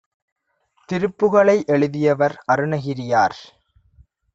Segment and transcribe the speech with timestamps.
[0.89, 3.39] திருப்புகழை எழுதியவர் அருணகிரியார்